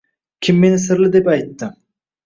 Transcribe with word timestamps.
“Kim 0.47 0.57
meni 0.63 0.81
sirli 0.87 1.13
deb 1.19 1.31
aytdi.” 1.37 1.73